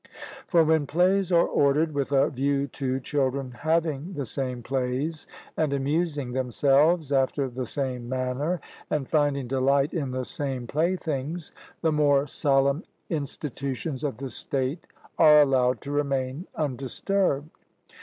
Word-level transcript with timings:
For 0.47 0.63
when 0.63 0.87
plays 0.87 1.31
are 1.31 1.45
ordered 1.45 1.93
with 1.93 2.11
a 2.11 2.31
view 2.31 2.65
to 2.69 2.99
children 2.99 3.51
having 3.51 4.13
the 4.13 4.25
same 4.25 4.63
plays, 4.63 5.27
and 5.55 5.71
amusing 5.73 6.31
themselves 6.31 7.11
after 7.11 7.47
the 7.47 7.67
same 7.67 8.09
manner, 8.09 8.59
and 8.89 9.07
finding 9.07 9.45
delight 9.47 9.93
in 9.93 10.09
the 10.09 10.25
same 10.25 10.65
playthings, 10.65 11.51
the 11.83 11.91
more 11.91 12.25
solemn 12.25 12.81
institutions 13.11 14.03
of 14.03 14.17
the 14.17 14.31
state 14.31 14.87
are 15.19 15.39
allowed 15.39 15.81
to 15.81 15.91
remain 15.91 16.47
undisturbed. 16.55 17.51